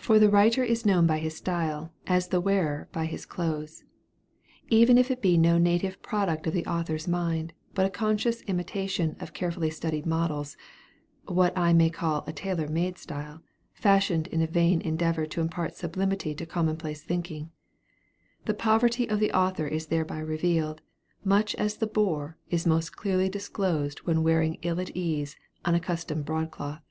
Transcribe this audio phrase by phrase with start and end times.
[0.00, 3.84] For the writer is known by his style as the wearer by his clothes.
[4.68, 9.14] Even if it be no native product of the author's mind, but a conscious imitation
[9.20, 10.56] of carefully studied models,
[11.26, 15.76] what I may call a tailor made style, fashioned in a vain endeavor to impart
[15.76, 17.52] sublimity to commonplace thinking,
[18.46, 20.82] the poverty of the author is thereby revealed,
[21.22, 26.82] much as the boor is most clearly disclosed when wearing ill at ease, unaccustomed broadcloth.